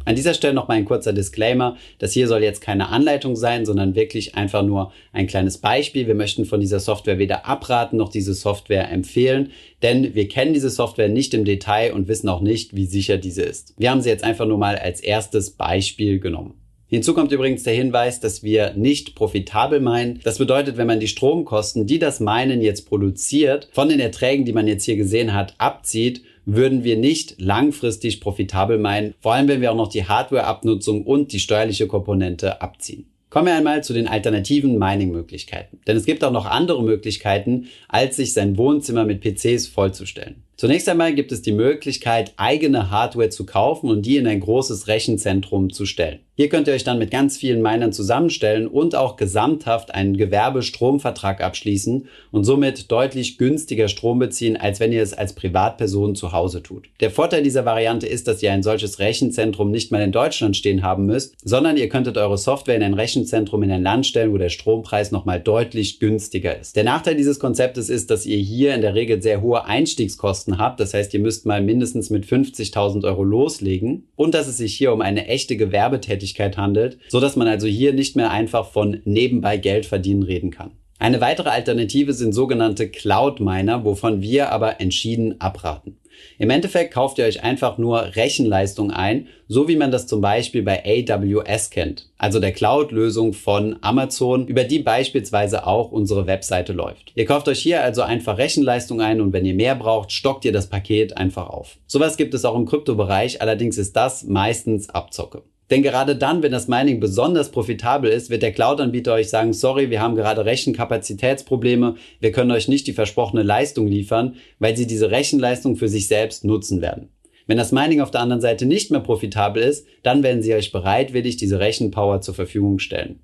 An 0.04 0.16
dieser 0.16 0.34
Stelle 0.34 0.54
noch 0.54 0.68
mal 0.68 0.74
ein 0.74 0.86
kurzer 0.86 1.12
Disclaimer. 1.12 1.76
Das 1.98 2.12
hier 2.12 2.26
soll 2.26 2.42
jetzt 2.42 2.62
keine 2.62 2.88
Anleitung 2.88 3.36
sein, 3.36 3.66
sondern 3.66 3.94
wirklich 3.94 4.34
einfach 4.34 4.62
nur 4.62 4.92
ein 5.12 5.26
kleines 5.26 5.58
Beispiel. 5.58 6.06
Wir 6.06 6.14
möchten 6.14 6.46
von 6.46 6.60
dieser 6.60 6.80
Software 6.80 7.18
weder 7.18 7.46
abraten 7.46 7.98
noch 7.98 8.08
diese 8.08 8.34
Software 8.34 8.90
empfehlen, 8.90 9.50
denn 9.82 10.14
wir 10.14 10.28
kennen 10.28 10.54
diese 10.54 10.70
Software 10.70 11.08
nicht 11.08 11.34
im 11.34 11.44
Detail 11.44 11.92
und 11.92 12.08
wissen 12.08 12.28
auch 12.28 12.40
nicht, 12.40 12.74
wie 12.74 12.86
sicher 12.86 13.18
diese 13.18 13.42
ist. 13.42 13.74
Wir 13.76 13.90
haben 13.90 14.00
sie 14.00 14.08
jetzt 14.08 14.24
einfach 14.24 14.46
nur 14.46 14.58
mal 14.58 14.76
als 14.76 15.00
erstes 15.00 15.50
Beispiel 15.50 16.18
genommen. 16.18 16.54
Hinzu 16.90 17.14
kommt 17.14 17.30
übrigens 17.30 17.62
der 17.62 17.74
Hinweis, 17.74 18.18
dass 18.18 18.42
wir 18.42 18.72
nicht 18.74 19.14
profitabel 19.14 19.78
meinen. 19.78 20.18
Das 20.24 20.38
bedeutet, 20.38 20.76
wenn 20.76 20.88
man 20.88 20.98
die 20.98 21.06
Stromkosten, 21.06 21.86
die 21.86 22.00
das 22.00 22.18
Meinen 22.18 22.62
jetzt 22.62 22.88
produziert, 22.88 23.68
von 23.70 23.88
den 23.88 24.00
Erträgen, 24.00 24.44
die 24.44 24.52
man 24.52 24.66
jetzt 24.66 24.86
hier 24.86 24.96
gesehen 24.96 25.32
hat, 25.32 25.54
abzieht, 25.58 26.22
würden 26.46 26.84
wir 26.84 26.96
nicht 26.96 27.40
langfristig 27.40 28.20
profitabel 28.20 28.78
meinen, 28.78 29.14
vor 29.20 29.34
allem 29.34 29.48
wenn 29.48 29.60
wir 29.60 29.72
auch 29.72 29.76
noch 29.76 29.88
die 29.88 30.04
Hardware-Abnutzung 30.04 31.04
und 31.04 31.32
die 31.32 31.40
steuerliche 31.40 31.86
Komponente 31.86 32.60
abziehen. 32.62 33.06
Kommen 33.30 33.46
wir 33.46 33.54
einmal 33.54 33.84
zu 33.84 33.92
den 33.92 34.08
alternativen 34.08 34.76
Mining-Möglichkeiten. 34.76 35.78
Denn 35.86 35.96
es 35.96 36.04
gibt 36.04 36.24
auch 36.24 36.32
noch 36.32 36.46
andere 36.46 36.82
Möglichkeiten, 36.82 37.68
als 37.88 38.16
sich 38.16 38.32
sein 38.32 38.56
Wohnzimmer 38.56 39.04
mit 39.04 39.20
PCs 39.20 39.68
vollzustellen. 39.68 40.42
Zunächst 40.60 40.90
einmal 40.90 41.14
gibt 41.14 41.32
es 41.32 41.40
die 41.40 41.52
Möglichkeit, 41.52 42.34
eigene 42.36 42.90
Hardware 42.90 43.30
zu 43.30 43.46
kaufen 43.46 43.88
und 43.88 44.02
die 44.04 44.18
in 44.18 44.26
ein 44.26 44.40
großes 44.40 44.88
Rechenzentrum 44.88 45.72
zu 45.72 45.86
stellen. 45.86 46.18
Hier 46.40 46.48
könnt 46.48 46.68
ihr 46.68 46.72
euch 46.72 46.84
dann 46.84 46.98
mit 46.98 47.10
ganz 47.10 47.36
vielen 47.36 47.60
Minern 47.60 47.92
zusammenstellen 47.92 48.66
und 48.66 48.94
auch 48.94 49.16
gesamthaft 49.16 49.94
einen 49.94 50.16
Gewerbestromvertrag 50.16 51.42
abschließen 51.42 52.08
und 52.30 52.44
somit 52.44 52.90
deutlich 52.90 53.36
günstiger 53.36 53.88
Strom 53.88 54.18
beziehen, 54.18 54.56
als 54.56 54.80
wenn 54.80 54.90
ihr 54.90 55.02
es 55.02 55.12
als 55.12 55.34
Privatperson 55.34 56.14
zu 56.14 56.32
Hause 56.32 56.62
tut. 56.62 56.88
Der 57.00 57.10
Vorteil 57.10 57.42
dieser 57.42 57.66
Variante 57.66 58.06
ist, 58.06 58.26
dass 58.26 58.42
ihr 58.42 58.52
ein 58.52 58.62
solches 58.62 59.00
Rechenzentrum 59.00 59.70
nicht 59.70 59.92
mal 59.92 60.00
in 60.00 60.12
Deutschland 60.12 60.56
stehen 60.56 60.82
haben 60.82 61.04
müsst, 61.04 61.34
sondern 61.44 61.76
ihr 61.76 61.90
könntet 61.90 62.16
eure 62.16 62.38
Software 62.38 62.76
in 62.76 62.82
ein 62.84 62.94
Rechenzentrum 62.94 63.62
in 63.62 63.70
ein 63.70 63.82
Land 63.82 64.06
stellen, 64.06 64.32
wo 64.32 64.38
der 64.38 64.48
Strompreis 64.48 65.10
nochmal 65.10 65.40
deutlich 65.40 66.00
günstiger 66.00 66.58
ist. 66.58 66.74
Der 66.74 66.84
Nachteil 66.84 67.16
dieses 67.16 67.38
Konzeptes 67.38 67.90
ist, 67.90 68.10
dass 68.10 68.24
ihr 68.24 68.38
hier 68.38 68.74
in 68.74 68.80
der 68.80 68.94
Regel 68.94 69.20
sehr 69.20 69.42
hohe 69.42 69.66
Einstiegskosten 69.66 70.49
Kosten 70.50 70.58
habt. 70.58 70.80
Das 70.80 70.94
heißt, 70.94 71.14
ihr 71.14 71.20
müsst 71.20 71.46
mal 71.46 71.62
mindestens 71.62 72.10
mit 72.10 72.24
50.000 72.24 73.04
Euro 73.04 73.22
loslegen 73.22 74.08
und 74.16 74.34
dass 74.34 74.48
es 74.48 74.58
sich 74.58 74.76
hier 74.76 74.92
um 74.92 75.00
eine 75.00 75.26
echte 75.26 75.56
Gewerbetätigkeit 75.56 76.56
handelt, 76.56 76.98
so 77.08 77.20
dass 77.20 77.36
man 77.36 77.48
also 77.48 77.66
hier 77.66 77.92
nicht 77.92 78.16
mehr 78.16 78.30
einfach 78.30 78.70
von 78.70 79.00
nebenbei 79.04 79.56
Geld 79.56 79.86
verdienen 79.86 80.22
reden 80.22 80.50
kann. 80.50 80.72
Eine 80.98 81.20
weitere 81.22 81.48
Alternative 81.48 82.12
sind 82.12 82.34
sogenannte 82.34 82.90
Cloud 82.90 83.40
Miner, 83.40 83.84
wovon 83.84 84.20
wir 84.20 84.52
aber 84.52 84.80
entschieden 84.82 85.40
abraten. 85.40 85.96
Im 86.38 86.50
Endeffekt 86.50 86.94
kauft 86.94 87.18
ihr 87.18 87.24
euch 87.24 87.42
einfach 87.42 87.78
nur 87.78 88.16
Rechenleistung 88.16 88.90
ein, 88.90 89.28
so 89.48 89.68
wie 89.68 89.76
man 89.76 89.90
das 89.90 90.06
zum 90.06 90.20
Beispiel 90.20 90.62
bei 90.62 90.82
AWS 90.84 91.70
kennt, 91.70 92.08
also 92.18 92.40
der 92.40 92.52
Cloud-Lösung 92.52 93.32
von 93.32 93.76
Amazon, 93.80 94.46
über 94.46 94.64
die 94.64 94.78
beispielsweise 94.78 95.66
auch 95.66 95.90
unsere 95.90 96.26
Webseite 96.26 96.72
läuft. 96.72 97.12
Ihr 97.14 97.24
kauft 97.24 97.48
euch 97.48 97.60
hier 97.60 97.82
also 97.82 98.02
einfach 98.02 98.38
Rechenleistung 98.38 99.00
ein 99.00 99.20
und 99.20 99.32
wenn 99.32 99.44
ihr 99.44 99.54
mehr 99.54 99.74
braucht, 99.74 100.12
stockt 100.12 100.44
ihr 100.44 100.52
das 100.52 100.68
Paket 100.68 101.16
einfach 101.16 101.48
auf. 101.48 101.78
Sowas 101.86 102.16
gibt 102.16 102.34
es 102.34 102.44
auch 102.44 102.56
im 102.56 102.66
Kryptobereich, 102.66 103.42
allerdings 103.42 103.78
ist 103.78 103.96
das 103.96 104.24
meistens 104.24 104.88
Abzocke. 104.90 105.42
Denn 105.70 105.82
gerade 105.82 106.16
dann, 106.16 106.42
wenn 106.42 106.50
das 106.50 106.66
Mining 106.66 106.98
besonders 106.98 107.50
profitabel 107.50 108.10
ist, 108.10 108.28
wird 108.28 108.42
der 108.42 108.52
Cloud-Anbieter 108.52 109.14
euch 109.14 109.30
sagen, 109.30 109.52
sorry, 109.52 109.88
wir 109.88 110.00
haben 110.00 110.16
gerade 110.16 110.44
Rechenkapazitätsprobleme, 110.44 111.94
wir 112.18 112.32
können 112.32 112.50
euch 112.50 112.66
nicht 112.66 112.88
die 112.88 112.92
versprochene 112.92 113.44
Leistung 113.44 113.86
liefern, 113.86 114.34
weil 114.58 114.76
sie 114.76 114.88
diese 114.88 115.12
Rechenleistung 115.12 115.76
für 115.76 115.88
sich 115.88 116.08
selbst 116.08 116.44
nutzen 116.44 116.80
werden. 116.80 117.10
Wenn 117.46 117.56
das 117.56 117.72
Mining 117.72 118.00
auf 118.00 118.10
der 118.10 118.20
anderen 118.20 118.40
Seite 118.40 118.66
nicht 118.66 118.90
mehr 118.90 119.00
profitabel 119.00 119.62
ist, 119.62 119.86
dann 120.02 120.22
werden 120.22 120.42
sie 120.42 120.54
euch 120.54 120.72
bereitwillig 120.72 121.36
diese 121.36 121.60
Rechenpower 121.60 122.20
zur 122.20 122.34
Verfügung 122.34 122.78
stellen. 122.78 123.20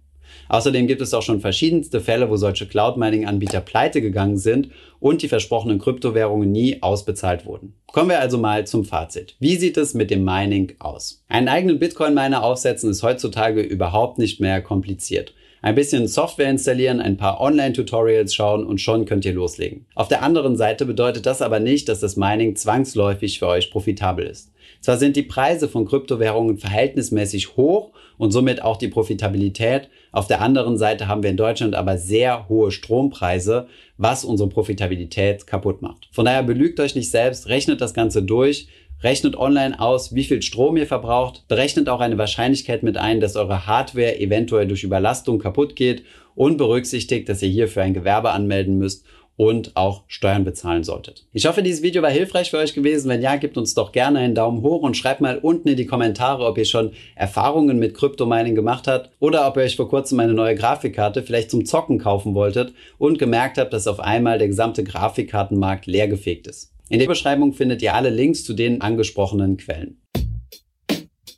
Außerdem 0.48 0.86
gibt 0.86 1.00
es 1.00 1.14
auch 1.14 1.22
schon 1.22 1.40
verschiedenste 1.40 2.00
Fälle, 2.00 2.30
wo 2.30 2.36
solche 2.36 2.66
Cloud-Mining-Anbieter 2.66 3.60
pleite 3.60 4.00
gegangen 4.00 4.38
sind 4.38 4.70
und 5.00 5.22
die 5.22 5.28
versprochenen 5.28 5.78
Kryptowährungen 5.78 6.50
nie 6.50 6.82
ausbezahlt 6.82 7.46
wurden. 7.46 7.74
Kommen 7.92 8.10
wir 8.10 8.20
also 8.20 8.38
mal 8.38 8.66
zum 8.66 8.84
Fazit. 8.84 9.36
Wie 9.40 9.56
sieht 9.56 9.76
es 9.76 9.94
mit 9.94 10.10
dem 10.10 10.24
Mining 10.24 10.74
aus? 10.78 11.24
Einen 11.28 11.48
eigenen 11.48 11.78
Bitcoin-Miner 11.78 12.42
aufsetzen 12.42 12.90
ist 12.90 13.02
heutzutage 13.02 13.62
überhaupt 13.62 14.18
nicht 14.18 14.40
mehr 14.40 14.60
kompliziert. 14.62 15.34
Ein 15.66 15.74
bisschen 15.74 16.06
Software 16.06 16.48
installieren, 16.48 17.00
ein 17.00 17.16
paar 17.16 17.40
Online-Tutorials 17.40 18.32
schauen 18.36 18.64
und 18.64 18.80
schon 18.80 19.04
könnt 19.04 19.24
ihr 19.24 19.32
loslegen. 19.32 19.84
Auf 19.96 20.06
der 20.06 20.22
anderen 20.22 20.56
Seite 20.56 20.86
bedeutet 20.86 21.26
das 21.26 21.42
aber 21.42 21.58
nicht, 21.58 21.88
dass 21.88 21.98
das 21.98 22.14
Mining 22.14 22.54
zwangsläufig 22.54 23.40
für 23.40 23.48
euch 23.48 23.72
profitabel 23.72 24.28
ist. 24.28 24.52
Zwar 24.80 24.96
sind 24.96 25.16
die 25.16 25.24
Preise 25.24 25.68
von 25.68 25.84
Kryptowährungen 25.84 26.58
verhältnismäßig 26.58 27.56
hoch 27.56 27.90
und 28.16 28.30
somit 28.30 28.62
auch 28.62 28.76
die 28.76 28.86
Profitabilität. 28.86 29.88
Auf 30.12 30.28
der 30.28 30.40
anderen 30.40 30.78
Seite 30.78 31.08
haben 31.08 31.24
wir 31.24 31.30
in 31.30 31.36
Deutschland 31.36 31.74
aber 31.74 31.98
sehr 31.98 32.48
hohe 32.48 32.70
Strompreise, 32.70 33.66
was 33.98 34.24
unsere 34.24 34.48
Profitabilität 34.48 35.48
kaputt 35.48 35.82
macht. 35.82 36.08
Von 36.12 36.26
daher 36.26 36.44
belügt 36.44 36.78
euch 36.78 36.94
nicht 36.94 37.10
selbst, 37.10 37.48
rechnet 37.48 37.80
das 37.80 37.92
Ganze 37.92 38.22
durch, 38.22 38.68
Rechnet 39.02 39.36
online 39.36 39.78
aus, 39.78 40.14
wie 40.14 40.24
viel 40.24 40.40
Strom 40.40 40.76
ihr 40.78 40.86
verbraucht, 40.86 41.46
berechnet 41.48 41.88
auch 41.88 42.00
eine 42.00 42.16
Wahrscheinlichkeit 42.16 42.82
mit 42.82 42.96
ein, 42.96 43.20
dass 43.20 43.36
eure 43.36 43.66
Hardware 43.66 44.18
eventuell 44.18 44.66
durch 44.66 44.84
Überlastung 44.84 45.38
kaputt 45.38 45.76
geht 45.76 46.04
und 46.34 46.56
berücksichtigt, 46.56 47.28
dass 47.28 47.42
ihr 47.42 47.50
hierfür 47.50 47.82
ein 47.82 47.94
Gewerbe 47.94 48.30
anmelden 48.30 48.78
müsst 48.78 49.04
und 49.36 49.76
auch 49.76 50.04
Steuern 50.06 50.44
bezahlen 50.44 50.82
solltet. 50.82 51.26
Ich 51.32 51.46
hoffe, 51.46 51.62
dieses 51.62 51.82
Video 51.82 52.02
war 52.02 52.10
hilfreich 52.10 52.50
für 52.50 52.56
euch 52.56 52.72
gewesen. 52.72 53.10
Wenn 53.10 53.20
ja, 53.20 53.36
gebt 53.36 53.58
uns 53.58 53.74
doch 53.74 53.92
gerne 53.92 54.18
einen 54.20 54.34
Daumen 54.34 54.62
hoch 54.62 54.80
und 54.80 54.96
schreibt 54.96 55.20
mal 55.20 55.38
unten 55.38 55.68
in 55.68 55.76
die 55.76 55.86
Kommentare, 55.86 56.46
ob 56.46 56.56
ihr 56.56 56.64
schon 56.64 56.92
Erfahrungen 57.14 57.78
mit 57.78 57.94
Kryptomining 57.94 58.54
gemacht 58.54 58.88
habt 58.88 59.10
oder 59.20 59.46
ob 59.46 59.58
ihr 59.58 59.64
euch 59.64 59.76
vor 59.76 59.88
kurzem 59.90 60.20
eine 60.20 60.32
neue 60.32 60.54
Grafikkarte 60.54 61.22
vielleicht 61.22 61.50
zum 61.50 61.66
Zocken 61.66 61.98
kaufen 61.98 62.34
wolltet 62.34 62.72
und 62.96 63.18
gemerkt 63.18 63.58
habt, 63.58 63.74
dass 63.74 63.86
auf 63.86 64.00
einmal 64.00 64.38
der 64.38 64.48
gesamte 64.48 64.84
Grafikkartenmarkt 64.84 65.86
leergefegt 65.86 66.46
ist. 66.46 66.72
In 66.88 67.00
der 67.00 67.06
Beschreibung 67.06 67.52
findet 67.52 67.82
ihr 67.82 67.94
alle 67.94 68.10
Links 68.10 68.44
zu 68.44 68.54
den 68.54 68.80
angesprochenen 68.80 69.56
Quellen. 69.56 70.00